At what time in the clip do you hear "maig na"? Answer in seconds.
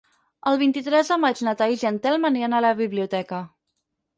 1.25-1.53